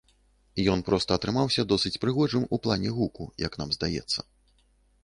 Ён 0.75 0.79
проста 0.87 1.17
атрымаўся 1.21 1.67
досыць 1.73 1.93
прыгожым 2.07 2.43
у 2.57 2.61
плане 2.65 2.89
гуку, 2.97 3.31
як 3.47 3.53
нам 3.63 3.69
здаецца. 3.79 4.19